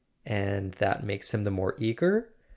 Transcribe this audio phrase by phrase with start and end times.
[0.25, 2.33] "And that makes him the more eager?"